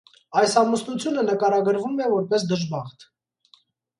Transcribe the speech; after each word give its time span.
Այս 0.39 0.53
ամուսնությունը 0.61 1.25
նկարագրվում 1.27 2.01
է 2.05 2.09
որպես 2.15 2.47
դժբախտ։ 2.53 3.09